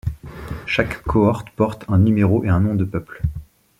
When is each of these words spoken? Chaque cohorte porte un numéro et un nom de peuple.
Chaque 0.65 1.03
cohorte 1.03 1.51
porte 1.51 1.85
un 1.87 1.99
numéro 1.99 2.43
et 2.43 2.49
un 2.49 2.59
nom 2.59 2.73
de 2.73 2.85
peuple. 2.85 3.21